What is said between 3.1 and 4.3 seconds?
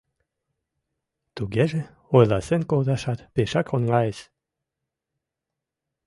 пешак оҥайыс.